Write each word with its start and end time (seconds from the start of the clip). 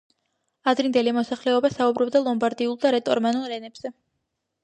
ადრინდელი 0.71 1.11
მოსახლეობა 1.17 1.71
საუბრობდა 1.75 2.23
ლომბარდიულ 2.29 2.81
და 2.85 2.93
რეტორომანული 2.97 3.57
ენებზე. 3.61 3.93